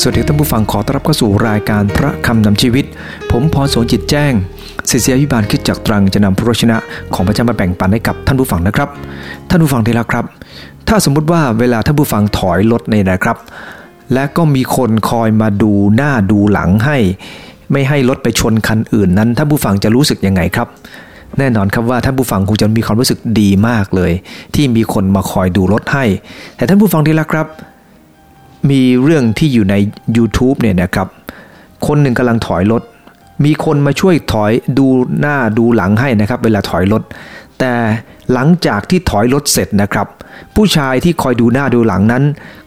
[0.00, 2.84] สวัสดีท่านผู้ฟังขอต้อนรับเข้าสู่รายการพระคำนำชีวิต
[3.30, 4.32] ผมพรโสจิตแจ้ง
[4.90, 6.76] ศิษยาวิบาลคิดจากตรังจะนำพระวชนะ
[7.14, 8.88] ของพระเจ้ามาแบ่งปันให้กับท่านผู้ฟังนะครับ
[9.48, 10.24] ท่านผู้ฟังที่รักครับ
[10.88, 13.36] ถ้าสมมุติว่าเวลาท่านผู้ฟังถอยรถเนี่ยนะครับ
[14.14, 16.98] และก็มีคนคอยมาดูหน้าดูหลังให้
[17.72, 20.68] ไม่ให้รถไปชนคันอื่นนั้นท่านผู้ฟังจะรู้สึกยังไงครับ
[21.38, 24.12] แน่นอนครับว่าท่านผู้ฟังคงจะมีความรู้สึกดีมากเลย
[24.54, 26.04] ที่มีคนมาคอยดูรถให้
[26.56, 27.48] แต่ท่านผู้ฟังที่รักครับ
[28.70, 29.74] มีเรื่องที่อยู่ใน
[30.16, 31.08] YouTube เนี่ยนะครับ
[31.86, 32.82] คนหนึ่งกำลังถอยรถ
[33.44, 34.86] มีคนมาช่วยถอยดู
[35.20, 37.02] หน้าดูหลังให้นะครับ เวลาถอยรถ
[37.58, 37.72] แต่
[38.32, 40.06] หลังจากที่ถอยรถเสร็จนะครับ
[40.54, 42.22] ผู้ชายที่คอยดูหน้าดูหลังนั้น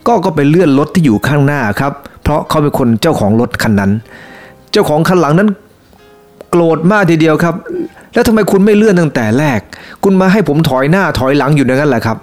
[0.08, 3.92] ก็ก็ไปเลื่อนรถที่อยู่ข้างหน้าครับ เพราะเขาเป็นคนเจ้าของรถคันนั้น
[4.72, 5.50] เจ้าของคันหลังนั้น
[6.50, 7.55] โกรธมากทีเดียวครับ
[8.14, 9.59] แล้วทำไมคุณไม่เลื่อนตั้งแต่แรก
[10.03, 12.17] คุณมาให้ผมถอยหน้าถอยหลังอยู่อย่างนั้นแหละครับ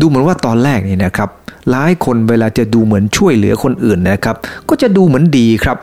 [0.00, 1.28] ดูเหมือนว่าตอนแรกนี่นะครับ
[1.70, 4.36] หลายคนเวลาจะดูเหมือนช่วยเหลือคนอื่นนะครับ
[4.68, 5.76] ก็จะดูเหมือนดีครับ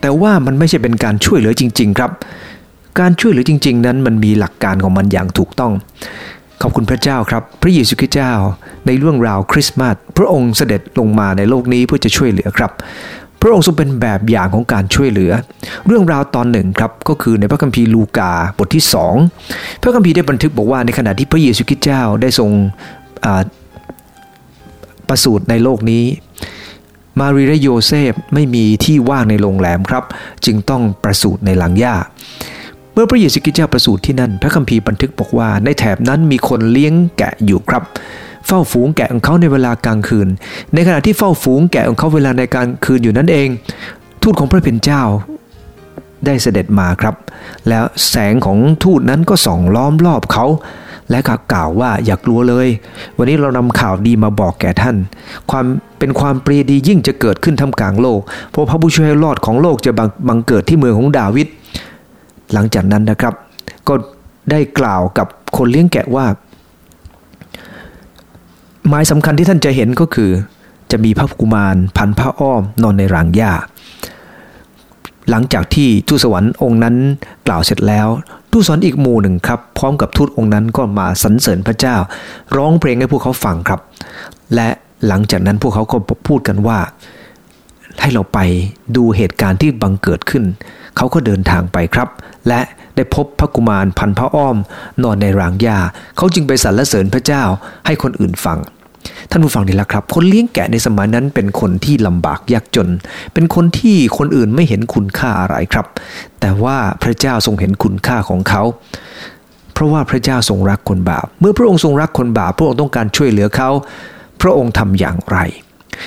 [0.00, 2.10] แต่ว่ามันไม่ใช่เป็นการช่วยเหลือจริง ๆ ครับ
[3.00, 5.72] การช่วยเหลือจริง ๆ นั้นมันมีหลักการของมันอย่างถูกต้อง
[6.62, 8.32] ขอบคุณพระเจ้าครับ พระเยซูคริสต์เจ้า
[8.86, 12.70] ในเรื่องราวคริสต์มาสพระองค์เสด็จลงมาในโลกนี้เพื่อจะช่วยเหลือครับ
[13.42, 15.32] พระองค์ทรงเป็นแบบอย่างของการช่วยเหลือ
[15.86, 19.14] เรื่องราวตอนหนึ่งครับก็คือในพระคัมภีร์ลูกาบทที่สอง
[19.82, 22.50] พระคัมภีร์ได้บันทึกบอกว่าในขณะที่พระเยซูคริสต์เจ้าได้ทรง
[25.08, 26.04] ประสูติในโลกนี้
[27.20, 30.04] มารีและโยเซฟไม่มีที่ว่างในโรงแรมครับ
[30.44, 31.94] จึงต้องประสูติในรางหญ้า
[32.92, 37.82] เมื่อพระเยซูคริสต์เจ้าประสูติที่นั่น พระคัมภีร์บันทึกบอกว่า ในแถบนั้นมีคนเลี้ยงแกะอยู่ครับ
[38.46, 40.28] เฝ้าฝูงแกะของเขาในเวลากลางคืน
[40.74, 43.48] ในขณะที่เฝ้าฝูงแกะของเขาเวลาในกลางคืนอยู่นั่นเอง
[44.22, 45.02] ทูตของพระเป็นเจ้า
[46.26, 47.14] ได้เสด็จมาครับ
[47.68, 50.46] แล้วแสงของทูตนั้นก็ส่องล้อมรอบเขา
[51.10, 51.18] และ
[51.52, 52.68] กล่าวว่าอย่ากลัวเลย
[53.16, 54.96] วันนี้เรานำข่าวดีมาบอกแก่ท่าน
[55.50, 55.66] ความ
[55.98, 58.20] เป็นความปรีดียิ่งจะเกิดขึ้นท่ามกลางโลก
[58.50, 59.92] เพราะพระผู้ช่วยรอดของโลกจะ
[60.28, 61.46] บังเกิดที่เมืองของดาวิด
[62.52, 63.34] หลังจากนั้นนะครับ
[63.88, 63.94] ก็
[64.50, 65.26] ได้กล่าวกับ
[65.56, 66.26] คนเลี้ยงแกะว่า
[68.88, 70.30] หมายสำคัญที่ท่านจะเห็นก็คือ
[70.90, 73.52] จะมีพระกุมารพันพระอ้อมนอนในรางหญ้า
[75.30, 76.96] หลังจากที่ทูตสวรรค์องค์นั้น
[77.46, 78.08] กล่าวเสร็จแล้ว
[78.50, 81.96] ทูตสวรรค์อีกหมู่หนึ่งครับ พร้อมกับทูตองค์นั้นก็มาสรรเสริญพระเจ้า
[82.56, 83.80] ร้องเพลงให้พวกเขาฟังครับ
[84.54, 84.68] และ
[85.06, 85.96] หลังจากนั้นพวกเขาก็
[86.28, 86.78] พูดกันว่า
[88.00, 88.38] ให้เราไป
[88.96, 90.44] ดูเหตุการณ์ที่บังเกิดขึ้น
[90.96, 92.08] เขาก็เดินทางไปครับ
[92.48, 92.60] และ
[92.96, 94.56] ได้พบพระกุมารพันพระอ้อม
[95.02, 95.78] นอนในรางหญ้า
[96.16, 97.42] เขาจึงไปสรรเสริญพระเจ้า
[97.86, 98.58] ให้คนอื่นฟัง
[99.30, 102.88] ท่านผู้ฟังดีละครับ คนเลี้ยงแกะในสมัยนั้นเป็นคนที่ลำบากยากจน
[103.34, 105.86] เป็นคนที่คนอื่นไม่เห็นคุณค่าอะไรครับ
[106.40, 108.62] แต่ว่าพระเจ้าทรงเห็นคุณค่าของเขา
[109.72, 113.70] เพราะว่าพระเจ้าทรงรักคนบาป เมื่อพระองค์ทรงรักคนบาป พระองค์ต้องการช่วยเหลือเขา
[114.42, 115.38] พระองค์ทำอย่างไร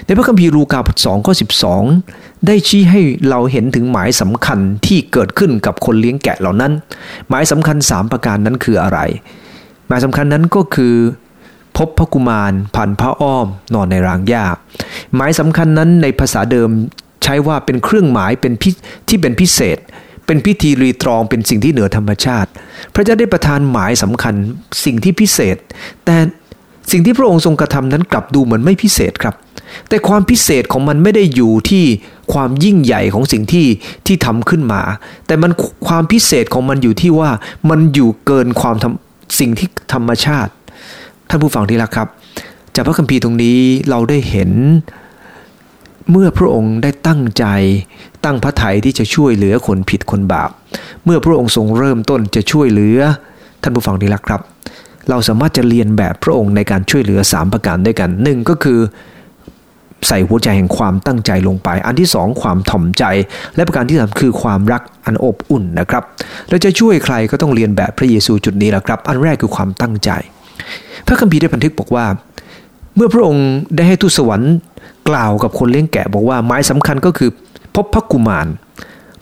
[0.06, 1.84] ในพระคัมภีร์ลูกาบทสองข้อสิบสอง
[2.47, 6.72] ได้ชี้ให้เราเห็นถึงหมายสำคัญที่เกิดขึ้นกับคนเลี้ยงแกะเหล่านั้น
[7.30, 9.00] หมายสำคัญสามประการนั้นคืออะไร
[9.88, 10.96] หมายสำคัญนั้นก็คือ
[11.77, 14.45] พบพระกุมารผ่านพระอ้อมนอนในรางหญ้า
[15.15, 16.69] หมายสำคัญนั้นในภาษาเดิม
[17.23, 18.53] ใช้ว่าเป็นเครื่องหมายเป็น
[19.07, 19.77] ที่เป็นพิเศษ
[20.25, 22.49] เป็นพิธีรีตรองเป็นสิ่งที่เหนือธรรมชาติ
[22.93, 24.35] พระเจ้าได้ประทานหมายสำคัญ
[24.85, 25.57] สิ่งที่พิเศษ
[26.05, 26.17] แต่
[26.91, 29.35] สิ่งที่พระองค์ทรงกระทำนั้นกลับดูเหมือนไม่พิเศษครับ
[29.89, 31.83] แต่ความพิเศษของมันไม่ได้อยู่ที่
[32.33, 33.67] ความยิ่งใหญ่ของสิ่งที่
[34.05, 34.81] ที่ทำขึ้นมา
[35.27, 35.51] แต่มัน
[35.88, 37.29] ความพิเศษของมันอยู่ที่ว่า
[37.69, 38.75] มันอยู่เกินความ
[39.39, 40.51] สิ่งที่ธรรมชาติ
[41.34, 42.08] ท่านผู้ฟังที่รักครับ
[42.75, 43.59] จากพระคัมภีร์ตรงนี้
[43.90, 44.52] เราได้เห็น
[46.12, 47.46] เมื่อพระองค์ได้ตั้งใจ
[48.25, 50.50] ตั้งพระทัยที่จะช่วยเหลือคนผิดคนบาป
[51.06, 53.00] เมื่อพระองค์ทรงเริ่มต้นจะช่วยเหลือ
[53.62, 54.42] ท่านผู้ฟังที่รักครับ
[55.09, 58.80] เราสามารถจะเรียนแบบพระองค์ในการช่วยเหลือ 3 ประการด้วยกันหนึ่งก็คือ
[60.08, 63.03] ใส่หัวใจแห่งความตั้งใจลงไป อันที่สองความถ่อมใจ
[63.56, 66.03] และประการที่สามคือความรักอันอบอุ่นนะครับ
[66.50, 70.12] เราจะช่วยใครก็ต้องเรียนแบบพระเยซูจุดนี้แหละครับ อันแรกคือความตั้งใจ
[71.08, 72.06] พระคัมภีร์ได้บันทึกบอกว่า
[72.96, 74.54] เมื่อพระองค์ได้ให้ทูตสวรรค์
[75.10, 77.30] กล่าวกับคนเลี้ยงแกะบอกว่าหมายสำคัญก็คือ
[77.75, 78.48] พบพระกุมาร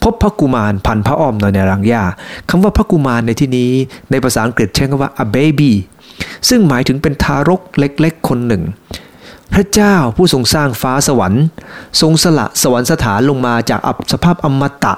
[0.04, 2.04] พบพระกุมารพันพระอ้อมในรังหญ้า
[2.50, 3.72] คำว่าพระกุมารในที่นี้
[4.12, 5.72] ในภาษาอังกฤษใช้คำว่า a baby
[6.50, 8.64] ซึ่งหมายถึงเป็นทารกเล็กๆ คนหนึ่ง
[9.54, 11.44] พระเจ้าผู้ทรงสร้างฟ้าสวรรค์
[12.02, 13.80] ทรงสละสวรรค์สถานลงมาจาก
[14.14, 14.94] สภาพอมตะ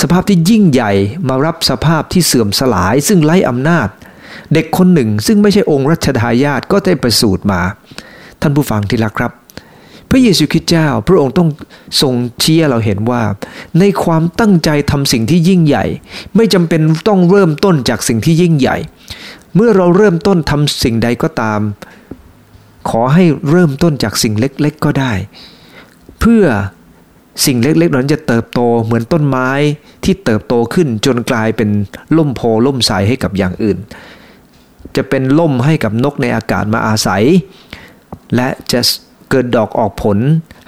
[0.00, 0.92] สภาพที่ยิ่งใหญ่
[1.28, 3.88] มารับสภาพที่เสื่อมสลายซึ่งไร้อำนาจ
[4.54, 7.60] เด็กคนหนึ่งซึ่งไม่ใช่องค์รัชทายาทก็ได้ประสูติมา
[8.40, 9.32] ท่านผู้ฟังที่รักครับ
[10.10, 11.48] พระเยซูคริสต์เจ้า พระองค์ต้อง
[12.00, 13.22] ทรงเชี้เราเห็นว่า
[13.78, 15.84] ในความตั้งใจทำสิ่งที่ยิ่งใหญ่
[16.36, 18.76] ไม่จำเป็นต้องเริ่มต้นจากสิ่งที่ยิ่งใหญ่
[19.54, 21.60] เมื่อเราเริ่มต้นทำสิ่งใดก็ตาม
[22.90, 25.12] ขอให้เริ่มต้นจากสิ่งเล็กๆก็ได้
[26.20, 26.44] เพื่อ
[27.46, 29.50] สิ่งเล็กๆนั้นจะเติบโตเหมือนต้นไม้
[30.04, 31.70] ที่เติบโตขึ้นจนกลายเป็น
[32.16, 33.78] ล่มโพล่มใสให้กับอย่างอื่น
[34.96, 37.24] จะเป็นล่มให้กับนกในอากาศมาอาศัย
[38.36, 38.80] และจะ
[39.30, 40.18] เกิดดอกออกผล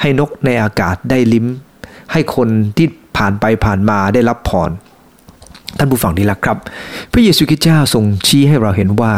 [0.01, 1.47] ให้นกในอากาศได้ลิ้ม
[2.13, 4.71] ให้คนที่ผ่านไปผ่านมาได้รับพร
[5.79, 6.59] ท่านผู้ฟังที่รักครับ
[7.13, 9.13] พระเยซูคริสต์เจ้าทรงชี้ให้เราเห็นว่า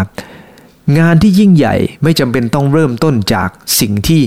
[0.98, 3.48] งานที่ยิ่งใหญ่ไม่จำเป็นต้องเริ่มต้นจาก
[3.80, 4.22] สิ่งที่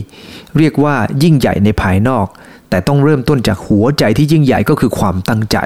[0.58, 2.28] เรียกว่ายิ่งใหญ่ในภายนอก
[2.70, 5.58] แต่ต้องเริ่มต้นจากหัวใจที่ยิ่งใหญ่ก็คือความตั้งใจ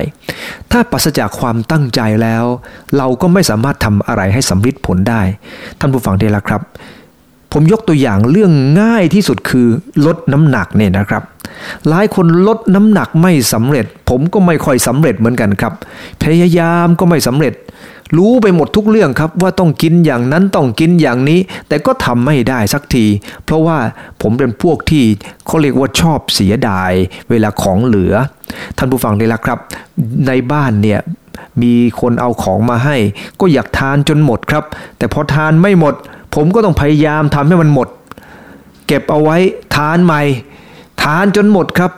[0.71, 2.45] ถ้าปราศจากความตั้งใจแล้ว
[2.97, 5.21] เราก็ไม่สามารถทำอะไรให้สำเร็จผลได้
[5.79, 6.61] ท่านผู้ฟังที่รักครับ
[7.53, 8.51] ผมยกตัวอย่างเรื่อง
[8.81, 9.67] ง่ายที่สุดคือ
[10.05, 11.23] ลดน้ำหนักเนี่ยนะครับ
[11.89, 15.73] หลายคนลดน้ำหนักไม่สำเร็จ ผมก็ไม่ค่อยสำเร็จเหมือนกันครับ
[16.23, 17.53] พยายามก็ไม่สำเร็จ
[18.17, 23.05] รู้ไปหมดทุกเรื่องครับว่าต้องกินอย่างนั้นต้องกินอย่างนี้ แต่ก็ทำไม่ได้สักที
[23.45, 23.77] เพราะว่า
[24.21, 25.03] ผมเป็นพวกที่
[25.45, 26.91] เขาเรียกว่าชอบเสียดาย
[27.29, 28.13] เวลาของเหลือ
[28.77, 29.59] ท่านผู้ฟังได้ละครับ
[30.27, 30.99] ในบ้านเนี่ย
[31.61, 32.97] มีคนเอาของมาให้
[33.39, 34.63] ก็อยากทานจนหมดครับ
[34.97, 35.93] แต่พอทานไม่หมด
[36.35, 37.87] ผมก็ต้องพยายามทำให้มันหมด
[38.87, 39.37] เก็บเอาไว้
[39.75, 40.21] ทานใหม่
[41.03, 41.91] ทานจนหมดครับ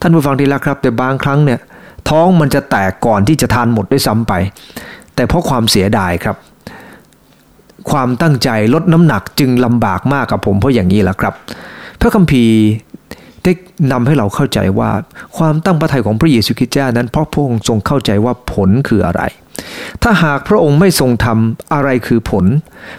[0.00, 1.60] ท่านผู้ฟังที่รักครับ แต่บางครั้งเนี่ย
[2.08, 4.32] ท้องมันจะแตกก่อนที่จะทานหมดด้วยซ้ำไป
[5.16, 6.36] แต่เพราะความเสียดายครับ
[7.90, 11.34] ความตั้งใจลดน้ำหนักจึงลำบากมากกับผมเพราะอย่างนี้แหละครับ
[12.00, 12.56] พระคัมภีร์
[13.42, 13.52] ได้
[13.92, 14.90] นำให้เราเข้าใจว่า
[15.36, 19.22] ความตั้งพระทัยของพระเยซูคริสต์เจ้านั้นเพราะพระองค์ทรงเข้าใจว่าผลคืออะไร
[20.02, 22.44] ถ้าหากพระองค์ไม่ทรงทำอะไรคือผล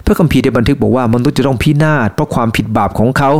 [0.04, 3.30] พระคัมภีร์ได้บันทึกบอกว่ามนุษย์จะต้องพินาศเพราะความผิดบาปของเขา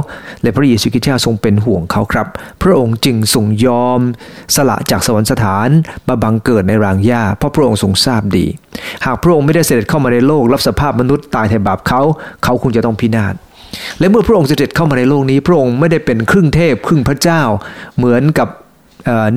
[0.43, 2.26] และพระเยซูคริสต์เจ้าทรงเป็นห่วงเขาครับ
[2.62, 4.00] พระองค์จึงทรงยอม
[4.55, 5.69] สละจากสวรรคสถาน
[6.09, 8.47] มาบังเกิดในรางหญ้าเพราะพระองค์ทรงทราบดี
[9.05, 12.00] หากพระองค์ไม่ได้เสด็จเข้ามาในโลก รับสภาพมนุษย์ตายแทนบาปเขา
[12.44, 13.35] เขาคงจะต้องพินาศ
[13.99, 17.43] และเมื่อพระองค์เสด็จเข้ามาในโลกนี้ พระองค์ไม่ได้เป็นครึ่งเทพ ครึ่งพระเจ้า
[17.97, 18.49] เหมือนกับ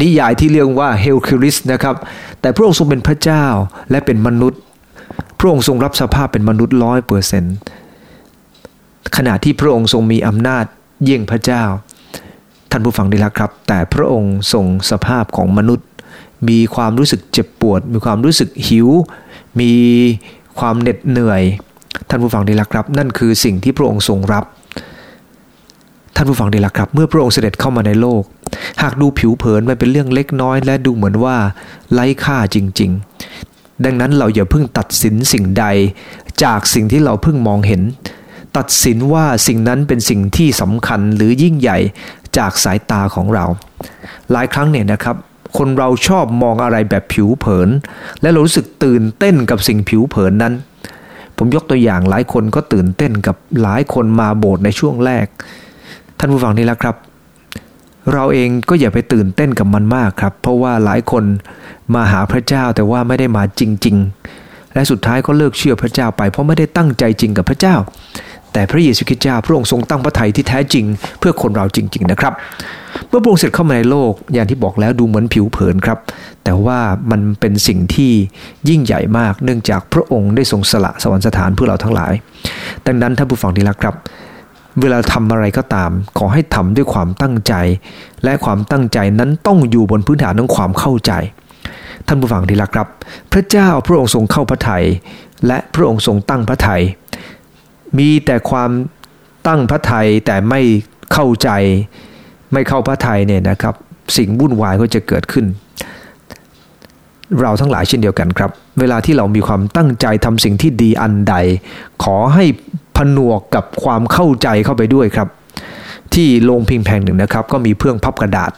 [0.01, 1.95] นิยายที่เรียกว่าเฮอร์คิวลิสนะครับ
[2.41, 3.45] แต่พระองค์ทรงเป็นพระเจ้า
[3.91, 4.61] และเป็นมนุษย์
[5.39, 7.55] พระองค์ทรงรับสภาพเป็นมนุษย์ร้อยเปอร์เซนต์
[9.17, 10.65] ขณะที่พระองค์ทรงมีอำนาจ
[11.03, 11.63] เยี่ยงพระเจ้า
[12.71, 15.87] ท่านผู้ฟังที่รักครับ แต่พระองค์ทรงสภาพของมนุษย์
[16.49, 18.87] มีความรู้สึกเจ็บปวด มีความรู้สึกหิว
[19.59, 19.71] มี
[20.59, 21.41] ความเหน็ดเหนื่อย
[22.09, 28.23] ท่านผู้ฟังที่รักครับ นั่นคือสิ่งที่พระองค์ทรงรับานผู้ฟังดีละครับ เมื่อพระองค์เสด็จเข้ามาในโลก
[28.81, 31.35] หากดูผิวเผินมันเป็นเรื่องเล็กน้อย และดูเหมือนว่า
[31.93, 32.91] ไร้ค่าจริง
[33.37, 35.65] ๆ ดังนั้นเราอย่าเพิ่งตัดสินสิ่งใด
[36.43, 37.81] จากสิ่งที่เราเพิ่งมองเห็น
[38.57, 41.77] ตัดสินว่าสิ่งนั้นเป็นสิ่งที่สำคัญหรือยิ่งใหญ่
[42.37, 43.45] จากสายตาของเรา
[44.31, 45.15] หลายครั้งเนี่ยนะครับ
[45.57, 47.69] คนเราชอบมองอะไรแบบผิวเผิน
[48.21, 50.53] และเรารู้สึกตื่นเต้นกับสิ่งผิวเผินนั้น
[51.37, 55.27] ผมยกตัวอย่างหลายคนก็ตื่นเต้นกับหลายคนมาโบสถ์ในช่วงแรก
[56.23, 56.95] ท่านผู้ฟังนี่แล้วครับ
[58.13, 61.23] เราเองก็อย่าไปตื่นเต้นกับมันมากครับ เพราะว่าหลายคน
[61.93, 63.95] มาหาพระเจ้าแต่ว่าไม่ได้มาจริง
[64.35, 67.75] ๆ และสุดท้ายก็เลิกเชื่อพระเจ้าไปเพราะไม่ได้ตั้งใจจริงกับพระเจ้า
[68.53, 70.85] แต่พระเยซูคริสต์เจ้าพระองค์ทรงตั้งพระทัยที่แท้จริง
[71.19, 72.33] เพื่อคนเราจริง ๆนะครับ
[73.07, 75.97] เมื่อพระองค์เสร็จเข้ามาในโลกอย่างที่บอกแล้วดูเหมือนผิวเผินครับ
[76.43, 76.79] แต่ว่า
[77.11, 78.11] มันเป็นสิ่งที่
[78.69, 82.13] ยิ่งใหญ่มากเนื่องจากพระองค์ได้ทรงสละสวรรคสถานเพื่อเราทั้งหลาย
[82.85, 83.95] ดังนั้นท่านผู้ฟังที่รักครับ
[84.79, 87.53] เวลาทำอะไรก็ตาม ขอให้ทำด้วยความตั้งใจ
[88.23, 91.11] และความตั้งใจนั้นต้องอยู่บนพื้นฐานของความเข้าใจ
[92.07, 92.87] ท่านผู้ฟังที่รักครับ
[93.31, 94.85] พระเจ้าพระองค์ทรงเข้าพระทยัย
[95.47, 96.81] และพระองค์ทรงตั้งพระทยัย
[97.97, 98.71] มีแต่ความ
[99.47, 100.61] ตั้งพระทัยแต่ไม่
[101.13, 101.49] เข้าใจ
[102.53, 103.75] ไม่เข้าพระทัยเนี่ยนะครับ
[104.17, 105.45] สิ่งวุ่นวายก็จะเกิดขึ้น
[107.41, 111.35] เราทั้งหลายเช่นเดียวกันครับ เวลาที่เรามีความตั้งใจทำสิ่งที่ดีอันใด
[112.03, 112.45] ขอให้
[113.17, 115.27] นวกกับความเข้าใจเข้าไปด้วยครับ
[116.13, 118.51] ที่โรงพิงแพงหนึ่งนะครับ ก็มีเพื่องพับกระดาษ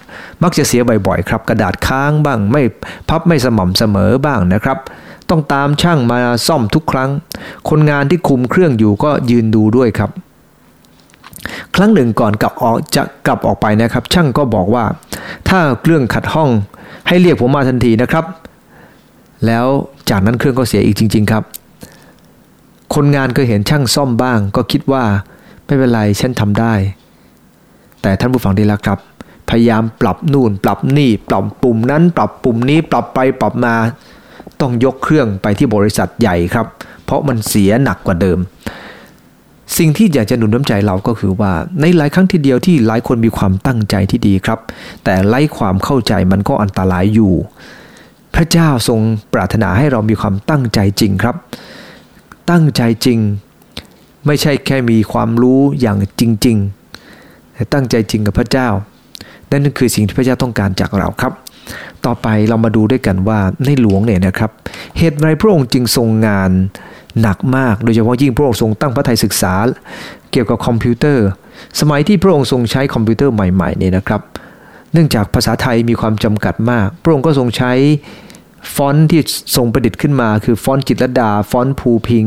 [0.43, 2.61] มักจะเสียบ่อยๆครับ กระดาษค้างบ้างไม่
[3.09, 4.77] พับไม่สม่ำเสมอบ้างนะครับ
[5.29, 7.09] ต้องตามช่างมาซ่อมทุกครั้ง
[7.69, 10.11] คนงานที่คุมเครื่องอยู่ก็ยืนดูด้วยครับ
[11.75, 14.85] ครั้งหนึ่งก่อนกลับออกจะกลับออกไปนะครับ ช่างก็บอกว่า
[15.49, 16.49] ถ้าเครื่องขัดห้อง
[17.07, 18.25] ให้เรียกผมมาทันทีนะครับ
[19.45, 19.65] แล้ว
[20.09, 21.43] จากนั้นเครื่องก็เสียอีกจริง ๆ ครับ
[22.95, 25.03] คนงานเคยเห็นช่างซ่อมบ้าง ก็คิดว่า
[25.65, 26.73] ไม่เป็นไรฉันทำได้
[28.01, 28.99] แต่ท่านผู้ฟังดีล้วครับ
[29.49, 33.75] พยายามปรับนู่น ปรับนี่ ปรับปุ่มนั้น ปรับปุ่มนี้ ปรับไปปรับมา
[34.61, 36.65] ต้องยกเครื่องไปที่บริษัทใหญ่ครับ
[37.05, 38.39] เพราะมันเสียหนักกว่าเดิม
[39.77, 44.59] สิ่งที่อยากจะหนุนน้ำใจเราก็คือว่า ในหลายครั้งทีเดียวที่หลายคนมีความตั้งใจที่ดีครับ
[45.03, 47.33] แต่ไร้ความเข้าใจมันก็อันตรายอยู่
[48.35, 48.99] พระเจ้าทรง
[49.33, 51.35] ปรารถนาให้เรามีความตั้งใจจริงครับ
[52.49, 53.19] ตั้งใจจริง
[54.25, 58.67] ไม่ใช่แค่มีความรู้อย่างจริงๆแต่ตั้งใจจริงกับพระเจ้า
[59.51, 61.33] นั่นคือสิ่งที่พระเจ้าต้องการจากเราครับ
[62.05, 64.51] ต่อไปเรามาดูด้วยกันว่าในหลวงเนี่ยนะครับ
[64.97, 66.51] เหตุไรพระองค์จึงทรงงาน
[67.21, 69.53] หนักมากโดยเฉพาะยิ่งพระองค์ทรงตั้งพระทัยศึกษา
[70.31, 71.27] เกี่ยวกับคอมพิวเตอร์
[71.79, 74.21] สมัยที่พระองค์ทรงใช้คอมพิวเตอร์ใหม่ๆเนี่ยนะครับ
[74.93, 77.71] เนื่องจากภาษาไทยมีความจำกัดมาก พระองค์ก็ทรงใช้
[78.75, 79.21] ฟอนต์ที่
[79.55, 82.25] ทรงประดิษฐ์ขึ้นมา คือฟอนต์จิตรลดา ฟอนต์ภูพิงค์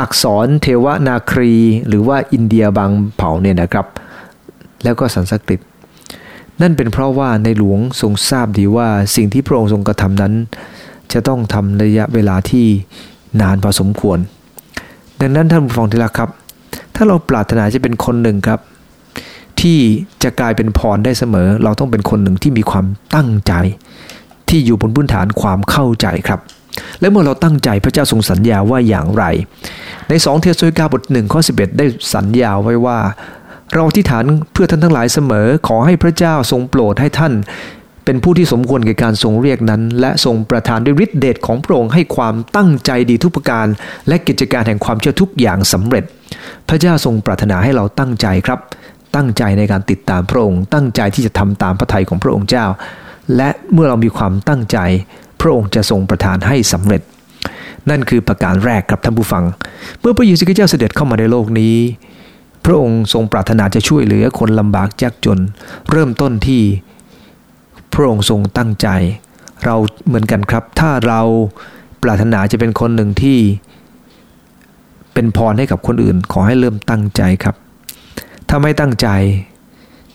[0.00, 1.54] อักษรเทวนาครี
[1.88, 3.86] หรือว่าอินเดียบางเผ่าเนี่ยนะครับ
[4.84, 5.60] แล้วก็สันสกฤต
[6.60, 10.34] นั่นเป็นเพราะว่าในหลวงทรงทราบดีว่าสิ่งที่พระองค์ทรงกระทำนั้น
[11.12, 12.66] จะต้องทำระยะเวลาที่
[13.40, 14.18] นานพอสมควร
[15.20, 16.30] ดังนั้นท่านผู้ฟังที่รักครับ
[16.94, 18.60] ถ้าเราปรารถนาจะเป็นคนหนึ่งครับ
[19.60, 19.78] ที่
[20.22, 23.52] จะกลายเป็นพรได้เสมอ เราต้องเป็นคนหนึ่งที่มีความตั้งใจ
[24.48, 26.40] ที่อยู่บนพื้นฐานความเข้าใจครับ
[27.00, 29.24] และเมื่อเราตั้งใจพระเจ้าทรงสัญญาว่าอย่างไร
[30.08, 32.98] ใน 2 เทสโลกาบทหนึ่งข้อ11 ได้สัญญาไว้ว่า
[33.74, 37.32] เราอธิษฐานเพื่อท่านทั้งหลายเสมอขอให้พระเจ้าทรงโปรดให้ท่าน
[38.04, 43.66] เป็นผู้ที่สมควรแก่การทรงเรียกนั้น และทรงประทานด้วยฤทธิเดชของพระองค์ให้ความตั้งใจดีทุกประการ
[44.08, 46.04] และกิจการแห่งความเชื่อทุกอย่างสำเร็จ
[46.68, 48.60] พระเจ้าทรงปรารถนาให้เราตั้งใจครับ
[49.16, 52.66] ตั้งใจในการติดตามพระองค์ ตั้งใจที่จะทำตามพระทัยของพระองค์เจ้า
[53.36, 54.78] และเมื่อเรามีความตั้งใจ
[55.40, 57.02] พระองค์จะทรงประทานให้สำเร็จ
[57.90, 59.44] นั่นคือประการแรกครับท่านผู้ฟัง
[60.00, 61.76] เมื่อพระเยซูคริสต์เจ้าเสด็จเข้ามาในโลกนี้
[62.64, 65.38] พระองค์ทรงปรารถนาจะช่วยเหลือคนลำบากยากจน
[65.90, 66.62] เริ่มต้นที่
[67.92, 68.88] พระองค์ทรงตั้งใจ
[69.64, 71.20] เราเหมือนกันครับ ถ้าเรา
[72.02, 73.38] ปรารถนาจะเป็นคนหนึ่งที่
[75.14, 77.54] เป็นพรให้กับคนอื่น ขอให้เริ่มตั้งใจครับ
[78.48, 79.08] ถ้าไม่ตั้งใจ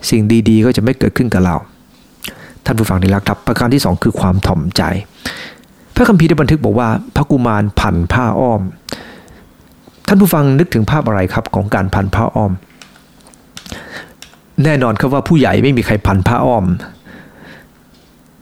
[0.10, 1.56] สิ่งดีๆ ก็จะไม่เกิดขึ้นกับเรา
[2.66, 4.82] ท่านผู้ฟังที่รักครับ ประการที่สองคือความถ่อมใจ
[5.96, 8.62] พระคัมภีร์ได้บันทึกบอกว่า พระกุมารพันผ้าอ้อม
[10.08, 12.52] ท่านผู้ฟังนึกถึงภาพอะไรครับของการพันผ้าอ้อม
[14.64, 16.66] แน่นอนครับว่าผู้ใหญ่ไม่มีใครพันผ้าอ้อม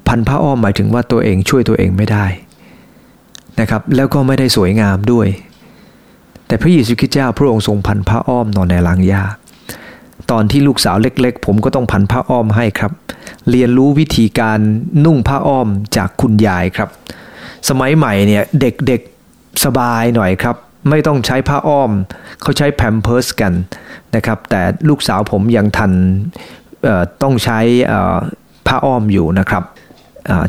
[0.08, 2.26] พันผ้าอ้อมหมายถึงว่าตัวเองช่วยตัวเองไม่ได้
[3.60, 5.28] นะครับแล้วก็ไม่ได้สวยงามด้วย
[6.48, 9.24] แต่พระเยซูคริสต์เจ้าพระองค์ทรงพันผ้าอ้อมนอนในลางหญ้า
[10.32, 12.92] ตอนที่ลูกสาวเล็กๆ ผมก็ต้องพันผ้าอ้อมให้ครับ
[13.50, 14.60] เรียนรู้วิธีการ
[15.06, 15.68] นุ่งผ้าอ้อม
[15.98, 16.90] จากคุณยายครับ
[17.70, 20.56] สมัยใหม่เนี่ยเด็กๆสบายหน่อยครับ
[20.90, 21.92] ไม่ต้องใช้ผ้าอ้อม
[22.42, 23.54] เขาใช้แพมเพิร์สกัน
[24.16, 25.92] นะครับ แต่ลูกสาวผมยังทัน
[27.22, 27.60] ต้องใช้
[28.68, 29.64] ผ้าอ้อมอยู่นะครับ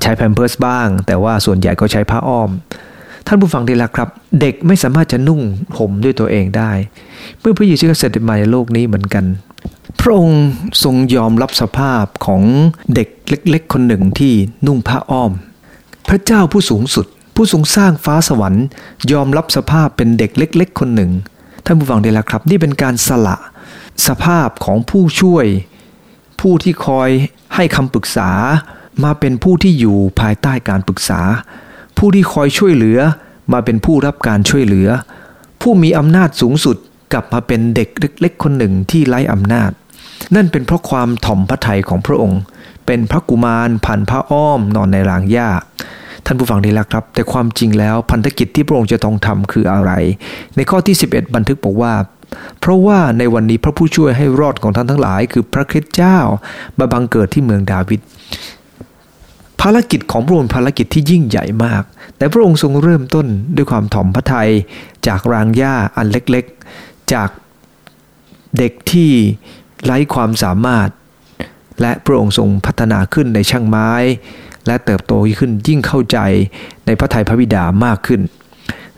[0.03, 2.51] ใช้แพมเพิร์สบ้าง แต่ว่าส่วนใหญ่ก็ใช้ผ้าอ้อม
[3.27, 4.09] ท่านผู้ฟังดีละครับ
[4.41, 5.41] เด็กไม่สามารถจะนุ่ง
[5.79, 6.73] ห่มด้วยตัวเองได้
[7.41, 9.25] เมื่อพระเยซูเสด็จมาในโลกนี้เหมือนกัน
[10.01, 10.43] พระองค์
[10.85, 12.43] ทรงยอมรับสภาพของ
[12.95, 14.35] เด็กเล็ก ๆ คนหนึ่งที่
[14.67, 15.33] นุ่งผ้าอ้อม
[16.09, 18.65] พระเจ้าผู้สูงสุด ผู้ทรงสร้างฟ้าสวรรค์
[19.13, 21.11] ยอมรับสภาพเป็นเด็กเล็ก ๆ คนหนึ่ง
[21.65, 23.37] ท่านผู้ฟังดีละครับ นี่เป็นการสละ
[24.07, 25.47] สภาพของผู้ช่วย
[26.41, 27.11] ผู้ที่คอย
[27.55, 28.31] ให้คำปรึกษา
[29.05, 31.21] มาเป็นผู้ที่อยู่ภายใต้การปรึกษา
[31.99, 32.99] ผู้ที่คอยช่วยเหลือ
[33.53, 34.89] มาเป็นผู้รับการช่วยเหลือ
[35.61, 36.77] ผู้มีอำนาจสูงสุด
[37.13, 39.71] กลับมาเป็นเด็กเล็ก ๆ คนหนึ่งที่ไร้อำนาจ
[40.35, 42.41] นั่นเป็นเพราะความถ่อมพระทัยของพระองค์
[42.87, 45.49] เป็นพระกุมารพันพระอ้อมนอนในรางหญ้า
[46.27, 49.91] ท่านผู้ฟังดีแล้วครับ แต่ความจริงแล้วพันธกิจที่พระองค์จะต้องทำคืออะไร
[50.57, 51.95] ในข้อที่ 11 บันทึกบอกว่า
[52.61, 56.19] เพราะว่าในวันนี้พระผู้ช่วยให้รอดของท่านทั้งหลาย คือพระคริสต์เจ้า
[56.79, 58.01] มาบังเกิดที่เมืองดาวิด
[59.61, 61.83] ภารกิจของพระองค์ภารกิจที่ยิ่งใหญ่มาก
[62.17, 64.51] แต่พระองค์ทรงเริ่มต้นด้วยความถ่อมพระทัย
[65.07, 67.29] จากรางหญ้าอันเล็กๆ จาก
[68.59, 69.11] เด็กที่
[69.85, 70.89] ไร้ความสามารถ
[71.81, 73.91] และพระองค์ทรงพัฒนาขึ้นในช่างไม้
[74.67, 76.19] และเติบโตขึ้นยิ่งเข้าใจ
[76.87, 78.21] ในพระทัยพระบิดามากขึ้น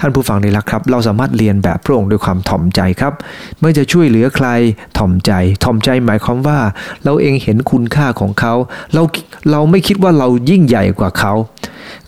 [0.00, 3.12] ท่านผู้ฟังนี่ละครับ เราสามารถเรียนแบบพระองค์ด้วยความถ่อมใจครับ
[3.58, 4.48] เมื่อจะช่วยเหลือใคร
[4.98, 5.32] ถ่อมใจ
[5.64, 6.58] ถ่อมใจหมายความว่า
[7.04, 8.54] เราเองเห็นคุณค่าของเขา
[8.94, 9.02] เรา
[9.50, 11.32] เราไม่คิดว่าเรายิ่งใหญ่กว่าเขา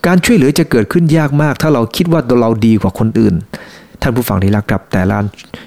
[0.07, 3.35] การช่วยเหลือจะเกิดขึ้นยากมาก ถ้าเราคิดว่าตัวเราดีกว่าคนอื่น
[4.04, 5.18] ท่านผู้ฟังที่รักครับแต่ละ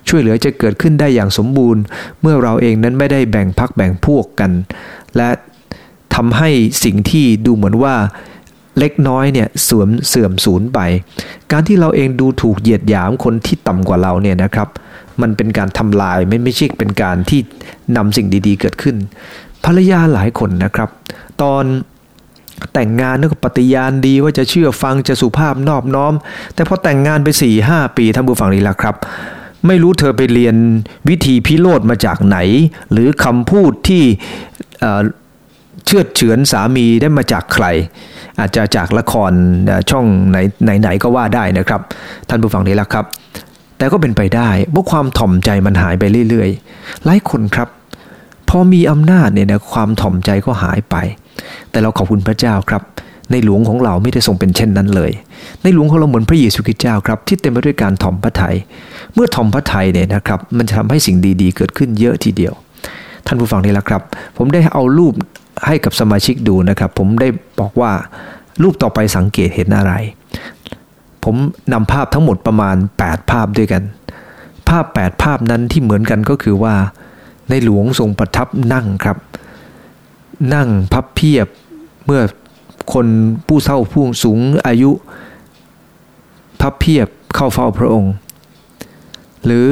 [0.08, 1.82] ช่วยเหลือจะเกิดขึ้นได้อย่างสมบูรณ์
[2.22, 4.51] เมื่อเราเองนั้นไม่ได้แบ่งพักแบ่งพวกกัน
[5.17, 5.29] และ
[6.15, 6.50] ทำให้
[6.84, 7.96] สิ่งที่ดูเหมือนว่า
[8.79, 10.79] เล็กน้อยเนี่ยเสื่อมเสื่อมสูญไป
[11.51, 14.67] การที่เราเองดูถูกเหยียดหยามคนที่ต่ำกว่าเราเนี่ยนะครับ
[15.22, 17.39] มันเป็นการทำลายไม่ไม่ใช่เป็นการที่
[17.98, 18.96] นำสิ่งดีๆ เกิดขึ้น
[19.65, 20.89] ภรรยาหลายคนนะครับ
[21.41, 21.63] ตอน
[22.74, 26.14] แต่งงานนึกปฏิญาณดีว่าจะเชื่อฟังจะสุภาพนอบน้อม
[26.54, 28.96] แต่พอแต่งงานไป4ี่ห้าปีท่านผู้ฟังนี่ละครับ
[29.68, 30.56] ไม่รู้เธอไปเรียน
[31.10, 32.38] วิธีพิโรธมาจากไหน
[32.92, 34.04] หรือคำพูดที่
[35.86, 37.66] เชื่อเฉือนสามีได้มาจากใคร
[38.40, 39.32] อาจจะจากละคร
[39.90, 40.38] ช่องไหน
[40.82, 41.82] ไหนก็ว่าได้นะครับ
[42.30, 43.06] ท่านผู้ฟังนี้แล้วครับ
[43.78, 47.70] แต่ก็เป็นไปได้เพราะความถ่อมใจมันหายไปเรื่อยๆหลายคนครับ
[48.50, 50.96] พอมีอำนาจเนี่ยนะความถ่อมใจก็หายไป
[51.72, 52.82] แต่เราขอบคุณพระเจ้าครับ
[53.32, 55.12] ในหลวงของเราไม่ได้ทรงเป็นเช่นนั้นเลย
[55.64, 58.56] ในหลวงของเราเหมือนพระเยซูคริสต์เจ้าครับที่เต็มไปด้วยการถ่อมพระทยัย
[59.14, 62.54] เมื่อถ่อมพระทัยเนี่ยนะครับมันจะทำให้สิ่งดีๆ เกิดขึ้นเยอะทีเดียว
[63.26, 64.02] ท่านผู้ฟังนี่แหละครับ
[64.38, 65.14] ผมได้เอารูป
[65.68, 67.28] ให้กับสมาชิกดูนะครับ ผมได้
[67.60, 67.92] บอกว่า
[68.64, 69.94] รูปต่อไปสังเกตเห็นอะไร
[71.24, 71.36] ผม
[71.74, 73.84] นำภาพทั้งหมดประมาณ 8 ภาพด้วยกัน
[74.70, 76.76] ภาพ 8 ภาพนั้นที่เหมือนกันก็คือว่า
[77.50, 79.18] ในหลวงทรงประทับนั่งครับ
[80.53, 81.48] นั่งพับเพียบ
[82.06, 82.22] เมื่อ
[82.94, 83.08] คน
[83.48, 84.91] ผู้เฒ่าผู้สูงอายุ
[86.62, 88.13] พับเพียบเข้าเฝ้าพระองค์
[89.46, 89.70] หรือ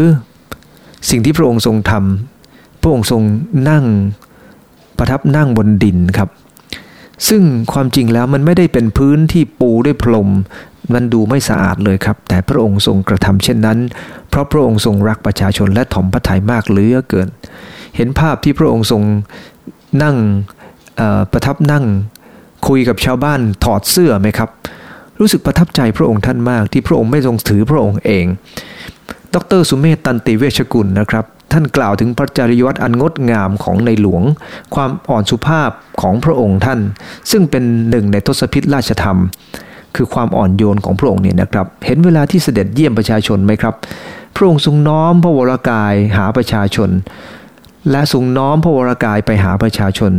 [1.09, 3.21] สิ่งที่พระองค์ทรงทำพระองค์ทรง
[3.69, 3.85] นั่ง
[4.97, 6.29] ประทับนั่งบนดินครับ
[7.29, 7.43] ซึ่ง
[7.73, 10.29] ความจริงแล้วมันไม่ได้เป็นพื้นที่ปูด้วยพรม
[10.93, 13.79] มันดูไม่สะอาดเลยครับ แต่พระองค์ทรงกระทำเช่นนั้น
[14.29, 17.27] เพราะพระองค์ทรงรักประชาชนและถ่อมพระทัยมากเหลือเกิน
[17.95, 19.01] เห็นภาพที่พระองค์ทรง
[20.03, 20.17] นั่ง
[21.31, 21.85] ประทับนั่ง
[22.67, 24.49] คุยกับชาวบ้านถอดเสื้อไหมครับ
[25.19, 28.25] รู้สึกประทับใจพระองค์ท่านมากที่พระองค์ไม่ทรงถือพระองค์เอง
[29.33, 34.23] ดรสุเมธตันติเวชกุลนะครับ ท่านกล่าวถึงพระจริยวัตรอันงดงามของในหลวง
[34.75, 35.69] ความอ่อนสุภาพ
[36.01, 36.79] ของพระองค์ท่าน
[37.31, 39.17] ซึ่งเป็นหนึ่งในทศพิธราชธรรม
[39.95, 43.73] คือความอ่อนโยนของพระองค์เนี่ยนะครับ เห็นเวลาที่เสด็จเยี่ยมประชาชนไหมครับ
[44.35, 46.89] พระองค์ทรงน้อมพระวรากายหาประชาชน
[47.91, 50.11] และทรงน้อมพระวรากายไปหาประชาชน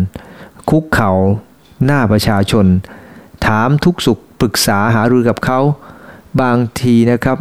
[0.68, 1.12] คุกเข่า
[1.84, 2.66] หน้าประชาชน
[3.46, 5.60] ถามทุกสุขปรึกษาหารือกับเขา
[6.40, 7.38] บางทีนะครับ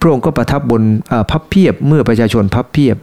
[0.00, 0.82] พระองค์ก็ประทับบน
[1.30, 2.96] พับเพียบเมื่อประชาชนพับเพียบ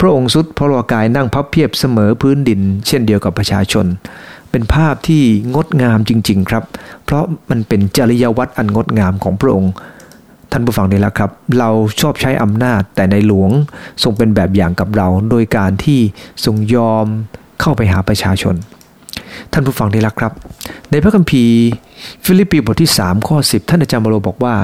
[0.00, 3.86] พระองค์สุดพระวรกายนั่งพับเพียบเสมอพื้นดิน เช่นเดียวกับประชาชน
[4.50, 5.22] เป็นภาพที่
[5.54, 6.64] งดงามจริง ๆ ครับ
[7.04, 9.72] เพราะมันเป็นจริยวัตรอันงดงามของพระองค์
[10.52, 13.50] ท่านผู้ฟังนี่แหละครับ เราชอบใช้อำนาจแต่ในหลวง
[14.02, 16.00] ทรงเป็นแบบอย่างกับเรา โดยการที่
[16.44, 17.06] ทรงยอม
[17.60, 18.54] เข้าไปหาประชาชน
[19.52, 20.32] ท่านผู้ฟังที่รักครับ
[20.90, 21.56] ในพระคัมภีร์
[22.24, 24.54] ฟิลิปปีบทที่ 3 ข้อ 10 ท่านอาจารย์เปาโลบอกว่า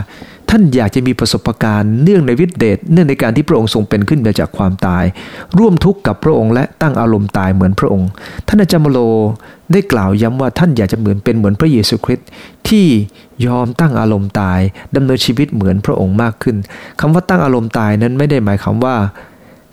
[0.54, 5.04] ท่านอยากจะมีประสบการณ์เนื่องในฤทธิ์เดชเนื่องในการที่พระองค์ทรงเป็นขึ้นมาจากความตาย
[5.58, 8.08] ร่วมทุกข์กับพระองค์และตั้งอารมณ์ตายเหมือนพระองค์
[8.48, 8.98] ท่านอาจารย์เปาโล
[9.72, 12.28] ได้กล่าวย้ำว่าท่านอยากจะเหมือนเป็นเหมือนพระเยซูคริสต์
[12.68, 12.86] ที่
[13.46, 14.60] ยอมตั้งอารมณ์ตาย
[14.96, 16.56] ดำเนินชีวิตเหมือนพระองค์มากขึ้น
[17.00, 18.96] คำว่าตั้งอารมณ์ตายนั้นไม่ได้หมายความว่า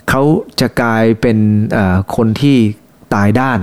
[0.10, 0.22] เขา
[0.60, 1.38] จะกลายเป็น
[2.15, 2.58] คนที่
[3.15, 3.60] ตายด้าน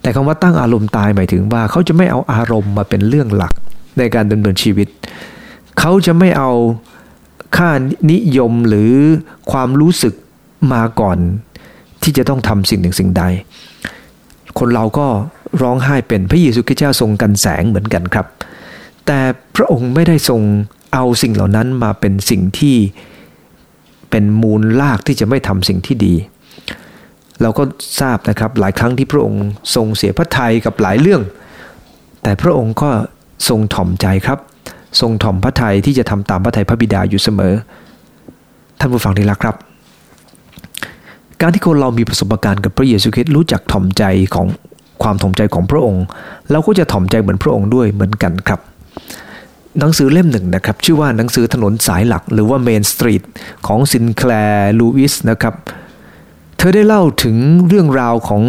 [0.00, 3.54] แต่คำว่าตั้งอารมณ์ตายหมายถึงว่า เขาจะไม่เอาอารมณ์มาเป็นเรื่องหลัก
[3.98, 4.88] ในการดำเนินชีวิต
[5.80, 6.52] เขาจะไม่เอา
[7.56, 7.70] ค่า
[8.12, 8.92] นิยมหรือ
[9.50, 10.14] ความรู้สึก
[10.72, 11.18] มาก่อน
[12.02, 13.24] ที่จะต้องทำสิ่งหนึ่งสิ่งใด
[14.58, 15.06] คนเราก็
[15.62, 18.26] ร้องไห้เป็นพระเยซูคริสต์เจ้าทรงกันแสงเหมือนกันครับ
[19.06, 19.18] แต่
[19.56, 20.40] พระองค์ไม่ได้ทรง
[20.94, 22.76] เอาสิ่งเหล่านั้นมาเป็นสิ่งที่
[24.10, 26.14] เป็นมูลลากที่จะไม่ทำสิ่งที่ดี
[27.42, 27.62] เราก็
[28.00, 31.22] ทราบนะครับหลายครั้งที่พระองค์ทรงเสียพระทัยกับหลายเรื่อง
[32.22, 32.90] แต่พระองค์ก็
[33.48, 34.38] ทรงถ่อมใจครับ
[35.00, 37.54] ทรงถ่อมพระทัยที่จะทำตามพระทัยพระบิดาอยู่เสมอ
[38.78, 39.56] ท่านผู้ฟังที่รักครับ
[41.40, 44.46] การที่คนเรามีประสบการณ์กับพระเยซูคริสต์รู้จักถ่อมใจของ
[45.02, 46.04] ความถ่อมใจของพระองค์
[46.50, 48.60] เราก็จะถ่อมใจเหมือนพระองค์ด้วยเหมือนกันครับ
[49.78, 53.22] หนังสือเล่มหนึ่งนะครับ ชื่อว่าหนังสือถนนสายหลักหรือว่า Main Street
[53.66, 55.54] ของซินแคลร์ลูอิสนะครับ
[56.56, 57.36] เธอได้เล่าถึง
[57.68, 58.42] เรื่องราวของ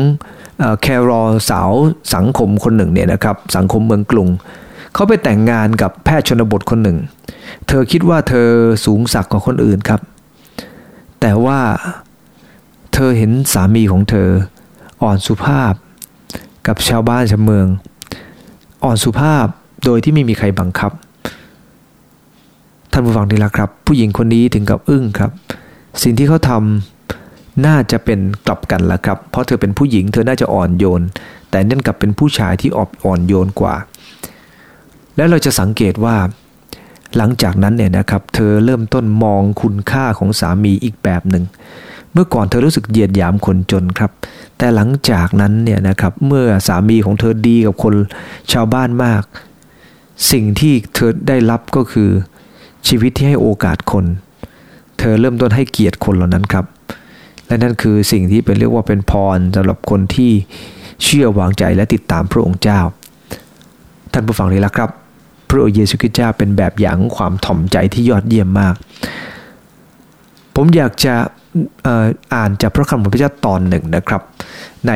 [0.82, 1.72] แครอลสาว
[2.16, 4.30] สังคมคนหนึ่งเนี่ยนะครับ สังคมเมืองกรุง
[4.94, 6.98] เขาไปแต่งงานกับแพทย์ชนบทคนหนึ่ง
[7.68, 8.48] เธอคิดว่าเธอ
[8.86, 10.02] สูงศักดิ์กว่าคนอื่นครับ
[11.22, 11.60] แต่ว่า
[12.94, 14.30] เธอเห็นสามีของเธอ
[15.04, 15.74] อ่อนสุภาพ
[16.68, 17.68] กับชาวบ้านชาวเมือง
[18.84, 19.46] อ่อนสุภาพ
[19.86, 20.92] โดยที่ไม่มีใครบังคับ
[22.92, 25.32] ท่านผู้ฟังดีละครับ ผู้หญิงคนนี้ถึงกับอึ้งครับ
[26.04, 31.02] สิ่งที่เขาทำน่าจะเป็นกลับกันละครับ เพราะเธอเป็นผู้หญิงเธอน่าจะอ่อนโยน
[31.50, 33.76] แต่นั่นกลับเป็นผู้ชายที่อ่อนโยนกว่า
[35.16, 36.18] แล้วเราจะสังเกตว่า
[37.18, 41.44] หลังจากนั้นเนี่ยนะครับ เธอเริ่มต้นมองคุณค่าของสามีอีกแบบหนึ่ง
[42.14, 44.12] เมื่อก่อนเธอรู้สึกเหยียดหยามคนจนครับ
[44.58, 47.94] แต่หลังจากนั้นเนี่ยนะครับเมื่อสามีของเธอดีกับคน
[48.52, 49.24] ชาวบ้านมาก
[50.32, 52.10] สิ่งที่เธอได้รับก็คือ
[52.88, 54.06] ชีวิตที่ให้โอกาสคน
[55.00, 56.66] เธอเริ่มต้นให้เกียรติคนเหล่านั้นครับ
[57.48, 60.32] และนั่นคือสิ่งที่เป็นเรียกว่าเป็นพรสำหรับคนที่
[61.04, 62.80] เชื่อวางใจและติดตามพระองค์เจ้า
[64.14, 64.90] ท่านผู้ฟังเลยละครับ
[65.52, 68.76] พระเยซูคริสต์เจ้าเป็นแบบอย่างความถ่อมใจที่ยอดเยี่ยมมาก
[70.56, 71.14] ผมอยากจะ
[72.36, 74.22] อ่านจากพระคำของพระเจ้าตอนหนึ่งนะครับ
[74.88, 74.94] ใน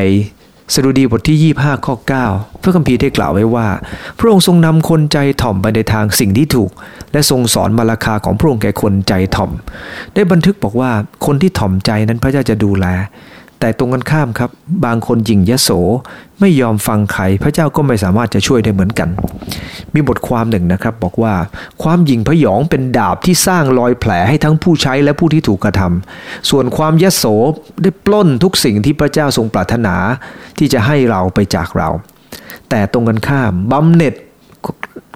[0.73, 1.95] สดุดีบทที่ 25 ข้อ
[2.29, 3.67] 9 พระคัมภีร์ได้กล่าวไว้ว่า
[4.19, 6.71] พระองค์ทรงนำคนใจถ่อมไปในทางสิ่งที่ถูก
[7.11, 9.51] และทรงสอนมาราคาของพระองค์แก่คนใจถ่อม
[10.13, 10.91] ได้บันทึกบอกว่า
[11.25, 12.85] คนที่ถ่อมใจนั้นพระเจ้าจะดูแล
[13.59, 14.49] แต่ตรงกันข้ามครับ
[14.85, 15.69] บางคนยิงยโส
[16.39, 19.09] ไม่ยอมฟังใครพระเจ้าก็ไม่สามารถจะช่วยได้เหมือนกัน
[19.93, 21.33] มีบทความหนึ่งนะครับ บอกว่า
[21.83, 27.25] ความยิงพยองเป็นดาบที่สร้างรอยแผลให้ทั้งผู้ใช้และผู้ที่ถูกกระทำส่วนความยโส
[27.81, 29.95] ได้ปล้นทุกสิ่งที่พระเจ้าทรงปรารถนา
[30.57, 31.89] ที่จะให้เราไปจากเรา
[32.69, 34.15] แต่ตรงกันข้ามบำเหน็จ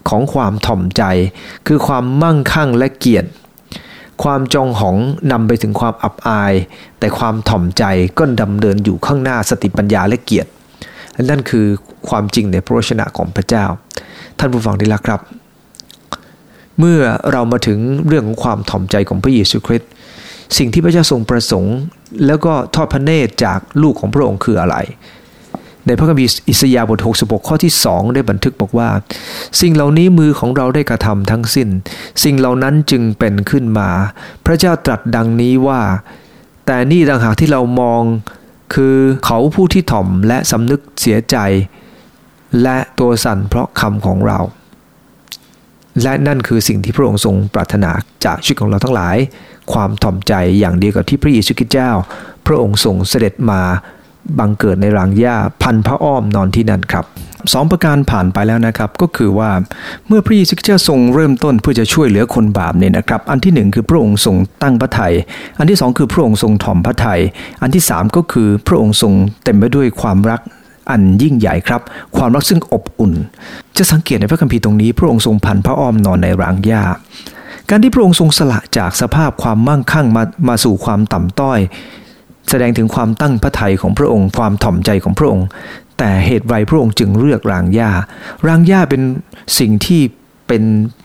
[0.10, 1.04] ของความถ่อมใจ
[1.68, 3.30] คือความมั่งคั่งและเกียรติ
[4.24, 4.98] ความจองหอง
[5.32, 6.54] นำไปถึงความอับอาย
[7.00, 7.84] แต่ความถ่อมใจ
[8.18, 10.50] ก็ดำเนินอยู่ข้างหน้าสติปัญญาและเกียรติ
[11.30, 11.66] นั่นคือ
[12.10, 13.66] ความจริงในพระวจนะของพระเจ้า
[14.40, 15.22] ท่านผู้ฟังที่รักครับ
[16.80, 17.00] เมื่อ
[17.32, 19.90] เรามาถึงเรื่องของความถ่อมใจของพระเยซูคริสต์
[20.58, 21.76] สิ่งที่พระเจ้าทรงประสงค์
[22.26, 24.76] แล้วก็ทอดพระเนตรจากลูกของพระองค์คืออะไร
[25.90, 28.90] ในพระคัมภีร์อิสยาห์บท66 ข้อที่ 2 ได้บันทึกบอกว่า
[29.62, 31.68] สิ่งเหล่านี้มือของเราได้กระทำทั้งสิ้น
[32.24, 33.90] สิ่งเหล่านั้นจึงเป็นขึ้นมา
[34.46, 35.82] พระเจ้าตรัสดังนี้ว่า
[36.66, 38.02] แต่นี่ต่างหากที่เรามอง
[38.74, 41.38] คือเขาผู้ที่ถ่อมและสำนึกเสียใจ
[42.62, 44.40] และตัวสั่นเพราะคำของเรา
[46.04, 47.92] และนั่นคือสิ่งที่พระองค์ทรงปรารถนา
[48.26, 49.18] จากชีวิตของเราทั้งหลาย
[49.74, 51.92] ความถ่อมใจอย่างเดียวกับที่พระเยซูคริสต์เจ้า
[52.48, 53.62] พระองค์ทรงเสด็จมา
[54.40, 57.06] บังเกิดในรางหญ้าพันพระอ้อมนอนที่นั่นครับ
[57.54, 59.52] สองประการผ่านไปแล้วนะครับก็คือว่า
[60.08, 65.14] เมื่อพระเยซูคริสต์ทรงเริ่มต้นเพื่อจะช่วยเหลือคนบาปเนี่ยนะครับ อันที่หนึ่งคือพระองค์ทรงตั้งพระทัย
[65.60, 67.22] อันที่สองคือพระองค์ทรงถ่อมพระทัย
[67.62, 69.14] อันที่สามก็คือพระองค์ทรง
[69.44, 70.42] เต็มไปด้วยความรัก
[70.92, 71.82] อันยิ่งใหญ่ครับ
[72.18, 73.14] ความรักซึ่งอบอุ่น
[73.78, 76.84] จะสังเกตในพระคัมภีร์ตรงนี้ พระองค์ทรงพันพระอ้อมนอนในรางหญ้า
[77.70, 81.60] การที่พระองค์ทรงสละจากสภาพความมั่งคั่งมามาสู่ความต่ำต้อย
[82.50, 85.48] แสดงถึงความตั้งพระทัยของพระองค์ ความถ่อมใจของพระองค์
[85.98, 87.92] แต่เหตุไรพระองค์จึงเลือกรางหญ้า
[88.48, 89.02] รางหญ้าเป็น
[89.60, 90.02] สิ่งที่
[90.48, 90.64] เป็น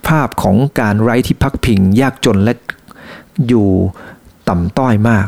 [0.09, 2.55] ภาพของการไร้ที่พักพิง ยากจนและ
[3.49, 3.69] อยู่
[4.49, 5.27] ต่ำต้อยมาก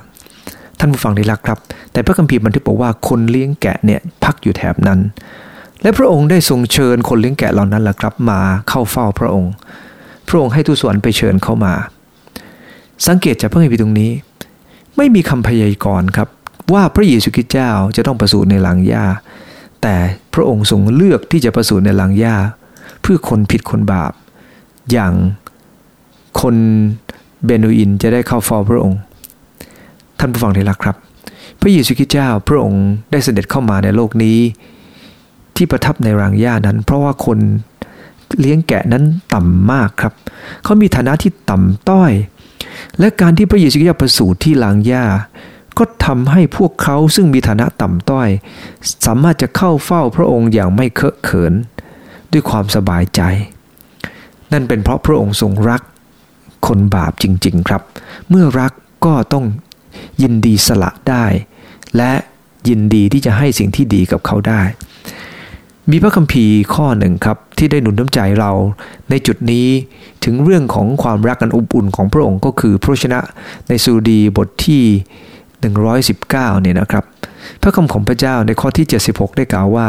[0.78, 1.58] ท่านผู้ฟังได้รักครับ
[1.92, 5.00] แต่พระคัมภีร์บันทึกบอกว่าคนเลี้ยงแกะเนี่ยพักอยู่แถบนั้น
[5.82, 9.52] และพระองค์ได้ทรงเชิญคนเลี้ยงแกะเหล่านั้นแหละครับ มาเข้าเฝ้าพระองค์
[10.28, 11.72] พระองค์ให้ทูตสวรรค์ไปเชิญเข้ามา
[13.06, 14.10] สังเกตจากพระคัมภีร์ตรงนี้
[14.96, 16.28] ไม่มีคำพยากรณ์ครับ
[16.72, 19.04] ว่าพระเยซูคริสต์เจ้าจะต้องประสูติในหลังหญ้า
[19.82, 19.94] แต่
[20.34, 22.34] พระองค์ทรงเลือกที่จะประสูติในหลังหญ้า
[23.02, 24.12] เพื่อคนผิดคนบาป
[24.92, 25.12] อย่าง
[26.40, 26.54] คน
[27.44, 28.98] เบนูอินจะได้เข้าเฝ้าพระองค์
[30.18, 30.96] ท่านผู้ฟังที่รักครับ
[31.60, 34.38] พระเยซูคริสต์เจ้าพระองค์ได้เสด็จเข้ามาในโลกนี้
[35.56, 37.38] ที่ประทับในรังหญ้านั้น เพราะว่าคน
[38.40, 39.04] เลี้ยงแกะนั้น
[39.34, 40.12] ต่ำมากครับ
[40.62, 42.12] เขามีฐานะที่ต่ำต้อย
[42.98, 45.04] และการที่พระเยซูคริสต์ประสูติที่ลางหญ้า
[45.78, 48.28] ก็ทำให้พวกเขาซึ่งมีฐานะต่ำต้อย
[49.06, 51.54] สามารถจะเข้าเฝ้าพระองค์อย่างไม่เคอะเขิน
[52.32, 53.20] ด้วยความสบายใจ
[54.52, 55.82] นั่นเป็นเพราะพระองค์ทรงรัก
[56.66, 57.82] คนบาปจริง ๆครับ
[58.28, 58.72] เมื่อรัก
[59.06, 59.44] ก็ต้อง
[60.22, 61.24] ยินดีสละได้
[61.96, 62.12] และ
[62.68, 64.62] ยินดีที่จะให้สิ่งที่ดีกับเขาได้
[65.90, 68.52] มีพระคัมภีร์ข้อหนึ่งครับ ที่ได้หนุนน้ำใจเรา
[69.10, 69.68] ในจุดนี้
[70.24, 73.20] ถึงเรื่องของความรักกันอบอุ่นของพระองค์ก็คือพระชนะ
[73.68, 74.84] ในสูดีบทที่
[75.72, 77.04] 119 เนี่ยนะครับ
[77.62, 79.88] พระคำของพระเจ้าในข้อที่ 76 ได้กล่าวว่า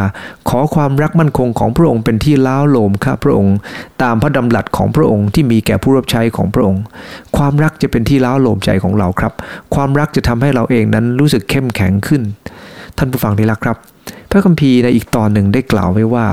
[0.49, 3.57] ขอความรักมั่นคงของพระองค์เป็นที่ล้าโลมข้าพระองค์
[4.03, 6.81] ตามพระดำรัสของพระองค์ที่มีแก่ผู้รับใช้ของพระองค์
[7.37, 9.33] ความรักจะเป็นที่ล้าโลมใจของเราครับ
[9.75, 12.21] ความรักจะทำให้เราเองนั้นรู้สึกเข้มแข็งขึ้น
[12.97, 13.77] ท่านผู้ฟังที่รักครับ
[14.29, 16.25] พระคัมภีร์ในอีกตอนหนึ่งได้กล่าวไว้ว่า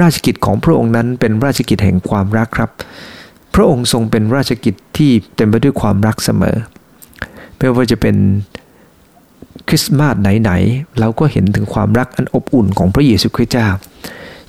[0.00, 2.70] ราชกิจของพระองค์นั้นเป็นราชกิจแห่งความรักครับ
[3.54, 6.56] พระองค์ทรงเป็นราชกิจที่เต็มไปด้วยความรักเสมอ
[7.56, 8.16] ไม่ว่าจะเป็น
[9.68, 13.68] คริสต์มาสไหนๆเราก็เห็นถึงความรักอันอบอุ่นของพระเยซูคริสต์เจ้า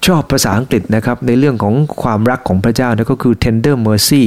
[0.06, 4.24] ชอบภาษาอังกฤษนะครับในเรื่องของความรักของพระเจ้านั่นก็คือ tender mercy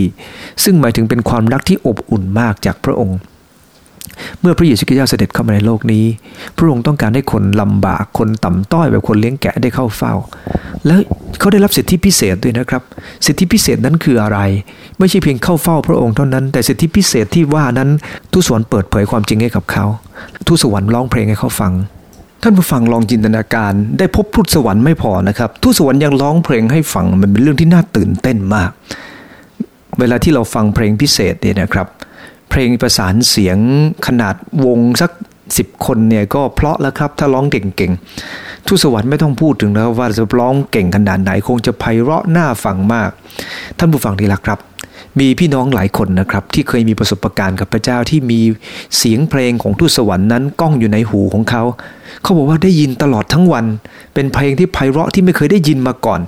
[0.64, 3.18] ซึ่งหมายถึงเป็นความรักที่อบอุ่นมากจากพระองค์
[4.40, 6.04] เมื่อพระเยซูคริสต์เสด็จเข้ามาในโลกนี้
[6.56, 10.14] พระองค์ต้องการให้คนลำบากคนต่ำต้อยแบบคนเลี้ยงแกะได้เข้าเฝ้า
[10.86, 10.98] แล้ว
[11.38, 12.82] เขาได้รับสิทธิพิเศษด้วยนะครับ
[13.26, 14.38] สิทธิพิเศษนั้นคืออะไร
[14.98, 17.90] ไม่ใช่เพียงเข้าเฝ้าพระองค์เท่านั้น แต่สิทธิพิเศษที่ว่านั้น
[18.32, 19.84] ทูตสวรรค์เปิดเผยความจริงให้กับเขา
[20.46, 21.72] ทูตสวรรค์ร้องเพลงให้เขาฟัง
[22.42, 28.70] ท่านผู้ฟังลองจินตนาการ ได้พบทูตสวรรค์ไม่พอนะครับทูตสวรรค์ยังร้องเพลงให้ฟังมันเป็นเรื่องที่น่าตื่นเต้นมาก
[30.00, 31.86] เวลาที่เราฟังเพลงพิเศษเนี่ยนะครับ
[32.56, 33.58] เพลงประสานเสียง
[34.06, 35.10] ขนาดวงสัก
[35.58, 43.10] สิบคนเนี่ยก็เพลาะแล้วครับถ้าร้องเก่งๆทูตสวรรค์ไม่ต้องพูดถึงแล้วว่าจะร้องเก่งขนาดไหนคงจะไพเราะน่าฟังมาก
[43.78, 44.58] ท่านผู้ฟังที่รักครับ
[45.20, 48.40] มีพี่น้องหลายคนนะครับ ที่เคยมีประสบการณ์กับพระเจ้าที่มี
[48.96, 51.62] เสียงเพลงของทูตสวรรค์นั้นก้องอยู่ในหูของเขา
[52.22, 53.64] เขาบอกว่าได้ยินตลอดทั้งวัน
[54.14, 56.20] เป็นเพลงที่ไพเราะที่ไม่เคยได้ยินมาก่อน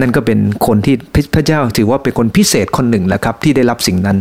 [0.00, 0.94] นั่นก็เป็นคนที่
[1.34, 4.18] พระเจ้าถือว่าเป็นคนพิเศษคนหนึ่งแหละครับที่ได้รับสิ่งนั้น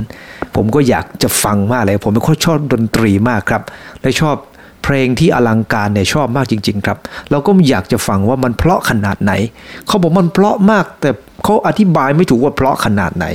[0.56, 3.62] ผมก็อยากจะฟังมากเลย ผมเป็นคนชอบดนตรีมากครับ
[4.02, 4.36] และชอบ
[4.84, 6.98] เพลงที่อลังการเนี่ยชอบมากจริง ๆ ครับ
[7.32, 9.32] เราก็อยากจะฟังว่ามันเพราะขนาดไหน
[9.88, 11.10] เขาบอกมันเพราะมาก แต่
[11.44, 13.26] เขาอธิบายไม่ถูกว่าเพราะขนาดไหน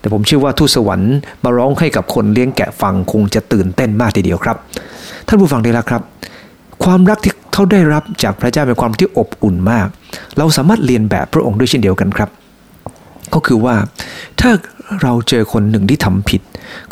[0.00, 1.14] แต่ผมเชื่อว่าทูตสวรรค์
[1.44, 4.56] มาร้องให้กับคนเลี้ยงแกะฟังคงจะตื่นเต้นมากทีเดียวครับ
[5.26, 6.02] ท่านผู้ฟังได้แล้วครับ
[6.84, 9.88] ความรักที่ เขาได้รับจากพระเจ้าเป็นความที่อบอุ่นมาก
[10.38, 12.30] เราสามารถเรียนแบบพระองค์ด้วยเช่นเดียวกันครับ
[13.34, 13.74] ก็คือว่า
[14.40, 14.50] ถ้า
[15.02, 16.42] เราเจอคนหนึ่งที่ทำผิด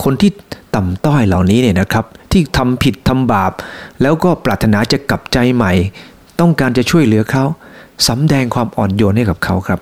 [0.05, 0.31] คนที่
[0.75, 3.53] ต่ำต้อยเหล่านี้เนี่ยนะครับ ที่ทำผิดทำบาป
[4.03, 5.73] แล้วก็ปรารถนาจะกลับใจใหม่
[6.41, 7.45] ต้องการจะช่วยเหลือเขา
[8.09, 9.81] สำแดงความอ่อนโยนให้กับเขาครับ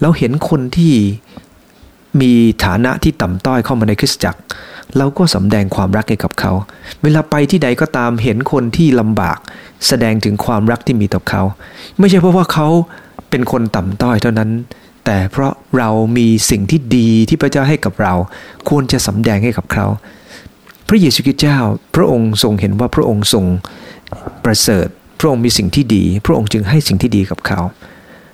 [0.00, 0.94] เราเห็นคนที่
[2.20, 2.32] มี
[2.64, 4.40] ฐานะที่ต่ำต้อยเข้ามาในคริสตจักร
[4.96, 6.52] เราก็สำแดงความรักให้กับเขา
[7.02, 9.38] เวลาไปที่ใดก็ตามเห็นคนที่ลำบาก
[9.86, 11.42] แสดงถึงความรักที่มีต่อเขา
[11.98, 12.68] ไม่ใช่เพราะว่าเขา
[13.30, 14.50] เป็นคนต่ำต้อยเท่านั้น
[15.04, 18.14] แต่เพราะเรามีสิ่งที่ดีที่พระเจ้าให้กับเรา
[18.68, 19.86] ควรจะสำแดงให้กับเขา
[20.88, 21.58] พระเยซูคริสต์เจ้า
[21.94, 23.44] พระองค์ทรงเห็นว่าพระองค์ทรง
[24.44, 24.86] ประเสริฐ
[25.20, 27.60] พระองค์มีสิ่งที่ดี พระองค์จึงให้สิ่งที่ดีกับเขา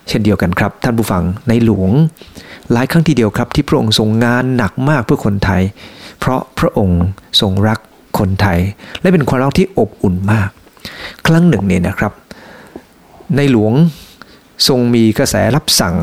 [0.09, 1.91] เช่นเดียวกันครับ ท่านผู้ฟังในหลวง
[2.73, 5.63] หลายครั้งทีเดียวครับที่พระองค์ทรงงานหนักมากเพื่อคนไทย
[6.19, 7.03] เพราะพระองค์
[7.41, 7.79] ทรงรัก
[8.19, 8.59] คนไทย
[9.01, 10.51] และเป็นความรักที่อบอุ่นมาก
[11.27, 12.13] ครั้งหนึ่งเนี่ยนะครับ
[13.37, 13.73] ในหลวง
[14.69, 15.95] ทรงมีกระแสรับสั่ง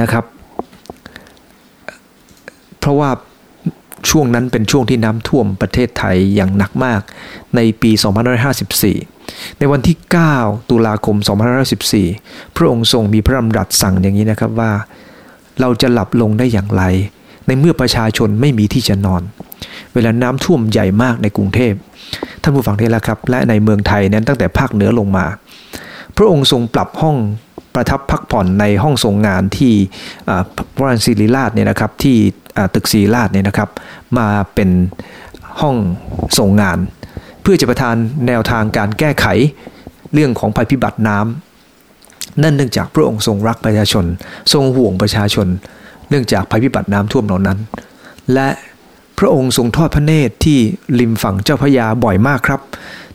[0.00, 0.24] นะครับ
[2.78, 3.10] เพราะว่า
[4.10, 7.00] ช่วงนั้นเป็นช่วงที่น้ำท่วมประเทศไทยอย่างหนักมาก
[7.56, 7.90] ในปี
[8.74, 9.96] 2554 ในวันที่
[10.34, 11.16] 9 ตุลาคม
[11.80, 14.72] 2554 พระองค์ทรงมีพระดำรัสสั่งอย่างนี้นะครับว่า
[15.60, 16.82] เราจะหลับลงได้อย่างไร
[17.46, 19.22] ในเมื่อประชาชนไม่มีที่จะนอน
[19.94, 21.74] เวลาน้ำท่วมใหญ่มากในกรุงเทพ
[22.42, 25.26] ท่านผู้ฟังได้แล้วครับ และในเมืองไทยนั้นตั้งแต่ภาคเหนือลงมา
[26.16, 27.16] พระองค์ทรงปรับห้อง
[27.74, 29.74] ประทับพักผ่อนในห้องทรงงานที่
[30.74, 32.16] พระราชศิริราชเนี่ยนะครับที่
[32.74, 33.68] ตึกศิริราชเนี่ยนะครับ
[34.18, 34.70] มาเป็น
[35.60, 35.76] ห้อง
[36.38, 36.78] ทรงงาน
[37.42, 39.26] เพื่อจะประทานแนวทางการแก้ไข
[40.14, 44.04] เรื่องของภัยพิบัติน้ำนั่นเนื่องจากพระองค์ทรงรักประชาชน
[44.52, 45.46] ทรงห่วงประชาชน
[46.08, 47.58] เนื่องจากภัยพิบัติน้ำท่วมเหล่านั้น
[48.34, 48.48] และ
[49.18, 50.58] พระองค์ทรงทอดพระเนตรที่
[51.00, 52.60] ริมฝั่งเจ้าพระยาบ่อยมากครับ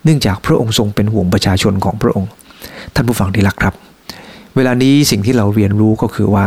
[0.04, 2.30] เนื่องจากพระองค์ทรงเป็นห่วงประชาชนของพระองค์
[2.96, 3.74] ท่านผู้ฟังที่รักครับ
[4.56, 6.46] เวลานี้สิ่งที่เราเรียนรู้ก็คือว่า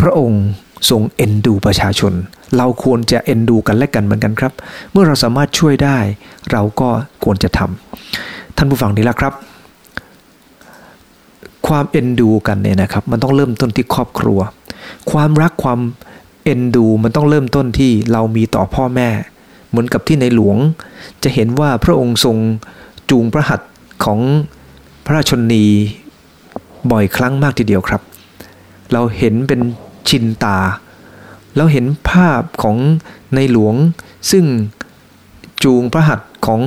[0.00, 0.42] พระองค์
[0.90, 2.12] ทรงเอ็นดูประชาชน
[2.56, 4.52] เราควรจะเอ็นดูกันและกันเหมือนกันครับ
[4.92, 5.98] เมื่อเราสามารถช่วยได้
[6.52, 6.88] เราก็
[7.24, 9.34] ควรจะทำท่านผู้ฟังที่รักครับ
[11.68, 14.38] ความเอ็นดูกันเนี่ยนะครับ มันต้องเริ่มต้นที่ครอบครัว
[15.10, 15.80] ความรักความ
[16.44, 19.08] เอ็นดูมันต้องเริ่มต้นที่เรามีต่อพ่อแม่
[19.68, 20.56] เหมือนกับที่ในหลวง
[21.22, 22.36] จะเห็นว่าพระองค์ทรง
[23.10, 23.70] จูงพระหัตถ์
[24.04, 24.20] ของ
[25.04, 25.64] พระราชนี
[26.90, 28.02] บ่อยครั้งมากทีเดียวครับ
[28.92, 29.60] เราเห็นเป็น
[30.08, 30.58] ชินตา
[31.56, 32.76] เราเห็นภาพของ
[33.34, 33.74] ในหลวง
[34.30, 34.44] ซึ่ง
[35.64, 36.60] จูงพระหัตถ์ของ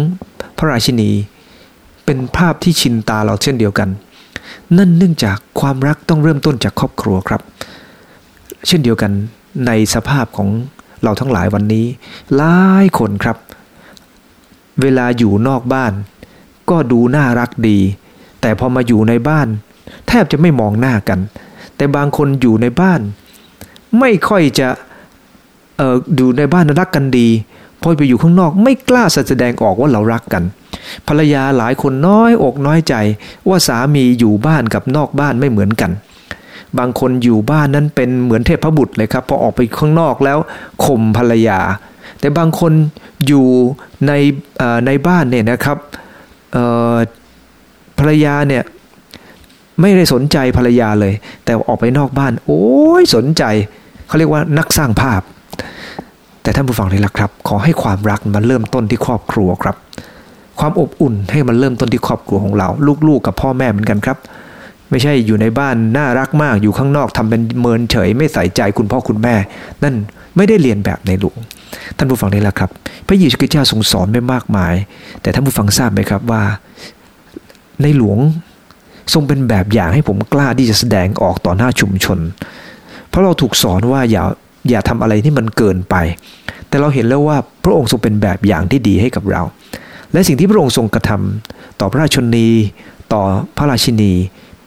[0.58, 1.12] พระราชินี
[2.06, 3.90] เป็นภาพที่ชินตาเราเช่นเดียวกัน
[4.78, 7.42] นั่นเนื่องจากความรักต้องเริ่มต้นจากครอบครัวครับ
[8.68, 9.12] เช่นเดียวกัน
[9.68, 10.50] ในสภาพของ
[11.04, 11.86] เราทั้งหลายวันนี้
[12.36, 13.38] หลายคนครับ
[14.82, 15.94] เวลาอยู่นอกบ้าน
[16.70, 17.80] ก็ดูน่ารักดี
[18.42, 19.48] แต่พอมาอยู่ในบ้าน
[20.08, 21.20] แทบจะไม่มองหน้ากัน
[21.76, 23.02] แต่บางคนอยู่ในบ้าน
[24.00, 24.68] ไม่ค่อยจะ
[25.78, 27.28] เออดูในบ้านรักกันดี
[27.82, 30.44] พอไปอยู่ข้างนอกไม่กล้าแสดงออกว่าเรารักกัน
[31.08, 32.96] ภรรยาหลายคนน้อยอกน้อยใจ
[33.48, 35.92] ว่าสามีอยู่บ้านกับนอกบ้านไม่เหมือนกัน
[36.80, 40.38] บางคนอยู่บ้านนั้นเป็นเหมือนเทพบุตรเลยครับพอออกไปข้างนอกแล้ว
[40.86, 41.60] ข่มภรรยา
[42.20, 42.74] แต่บางคน
[43.28, 43.48] อยู่
[44.08, 44.12] ใน
[44.86, 45.78] ในบ้านเนี่ยนะครับ
[48.00, 48.64] ภรรยาเนี่ย
[49.82, 51.14] ไม่ได้สนใจภรรยาเลย
[51.46, 52.64] แต่ออกไปนอกบ้าน โอ้
[53.02, 53.44] ยสนใจ
[54.08, 55.22] เขาเรียกว่านักสร้างภาพ
[56.42, 59.76] แต่ท่านผู้ฟังที่รักครับ ขอให้ความรักมันเริ่มต้นที่ครอบครัวครับ
[60.60, 62.68] ความอบอุ่นให้มันเริ่มต้นที่ครอบครัวของเรา
[63.08, 64.18] ลูกๆกับพ่อแม่เหมือนกันครับ
[64.90, 69.36] ไม่ใช่อยู่ในบ้านน่ารักมากอยู่ข้างนอกทำเป็นเมินเฉย ไม่ใส่ใจคุณพ่อคุณแม่
[69.84, 69.96] นั่น
[70.36, 71.38] ไม่ได้เรียนแบบในหลวง
[71.98, 72.70] ท่านผู้ฟังนี่แหละครับ
[73.08, 74.74] พระเยซูคริสต์เจ้าทรงสอนไม่มากมาย
[75.22, 76.44] แต่ท่านผู้ฟังทราบไหมครับว่า
[77.82, 78.20] ในหลวง
[79.14, 82.20] ทรงเป็นแบบอย่างให้ผมกล้าที่จะแสดงออกต่อหน้าชุมชน
[83.10, 84.24] เพราะเราถูกสอนว่าอย่า
[84.70, 85.96] อย่าทำอะไรที่มันเกินไป
[86.68, 89.42] แต่เราเห็นแล้วว่าพระองค์ทรงเป็นแบบอย่างที่ดีให้กับเรา
[90.14, 92.48] และสิ่งที่พระองค์ทรงกระทำต่อพระราชนี
[93.14, 93.24] ต่อ
[93.58, 94.14] พระราชินี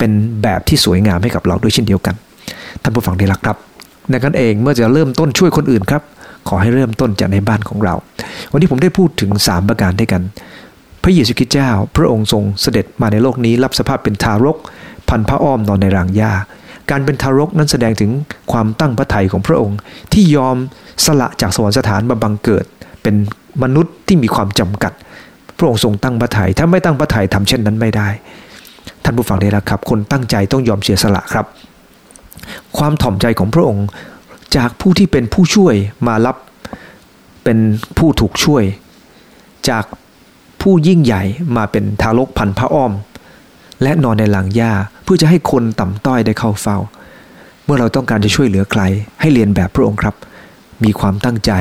[0.03, 2.15] เป็นแบบที่สวยงามให้กับเราด้วยเช่นเดียวกัน
[2.83, 3.57] ท่านผู้ฟังที่รักครับ
[4.11, 6.03] ในกันเองเมื่อจะเริ่มต้นช่วยคนอื่นครับ
[6.49, 7.95] ขอให้เริ่มต้นจากในบ้านของเรา
[8.53, 10.23] วันนี้ผมได้พูดถึง 3 ประการด้วยกัน
[11.03, 14.57] พระเยซูคริสต์เจ้า พระองค์ทรงเสด็จมาในโลกนี้ รับสภาพเป็นทารก
[15.09, 16.33] พันพระอ้อมนอนในรางหญ้า
[16.91, 18.11] การเป็นทารกนั้นแสดงถึง
[18.53, 19.79] ความตั้งพระทัยของพระองค์
[20.13, 20.57] ที่ยอม
[21.05, 22.65] สละจากสวรรคสถานมาบังเกิด
[23.03, 23.15] เป็น
[23.63, 24.93] มนุษย์ที่มีความจำกัด
[25.59, 28.09] พระองค์ทรงตั้งพระทยัยถ้าไม่ตั้งพระทัยทำเช่นนั้นไม่ได้
[29.05, 31.47] ท่านผู้ฟังได้แล้วครับ คนตั้งใจต้องยอมเสียสละครับ
[32.77, 33.87] ความถ่อมใจของพระองค์
[34.57, 35.75] จากผู้ที่เป็นผู้ช่วย
[36.07, 36.37] มารับ
[37.45, 37.59] เป็น
[37.99, 38.65] ผู้ถูกช่วย
[39.69, 39.85] จาก
[40.61, 41.23] ผู้ยิ่งใหญ่
[41.57, 42.93] มาเป็นทารกพันพระอ้อม
[43.83, 46.79] และนอนในหลังหญ้าเพื่อจะให้คนต่ำต้อยได้เข้าเฝ้า
[47.65, 48.83] เมื่อเราต้องการจะช่วยเหลือใคร
[49.21, 50.15] ให้เรียนแบบพระองค์ครับ
[50.85, 51.53] มีความตั้งใจ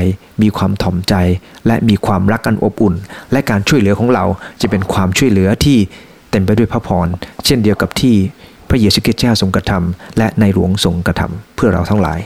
[0.41, 1.15] มีความถ่อมใจ
[1.67, 2.95] และมีความรักกันอบอุ่น
[3.31, 4.25] และการช่วยเหลือของเรา
[4.61, 5.77] จะเป็นความช่วยเหลือที่
[6.31, 7.07] เต็มไปด้วยพระพร
[7.45, 8.15] เช่นเดียวกับที่
[8.69, 12.19] พระเยซูคริสต์เจ้าทรงกระทำและในหลวงทรงกระทำเพื่อเราทั้งหลาย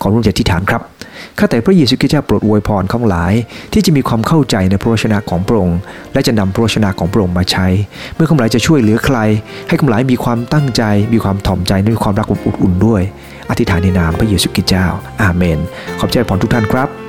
[0.00, 0.82] ขอร่วมใจที่ฐานครับ
[1.38, 3.32] ข้าแต่พระเยซูคริสต์เจ้าโปรดอวยพรของหลาย
[3.72, 5.78] ที่จะมีความเข้าใจในพระวจนะของพระองค์
[6.12, 7.66] และจะนำพระวจนะของพระองค์มาใช้
[8.14, 9.18] เมื่อคำหลายจะช่วยเหลือใคร
[9.68, 13.02] ให้คำหลายมีความตั้งใจ มีความถ่อมใจและมีความรักอบอุ่นด้วย
[13.50, 14.86] อธิษฐานในนามพระเยซูคริสต์เจ้า
[15.22, 15.58] อาเมน
[15.98, 17.07] ขอบใจพรทุกท่านครับ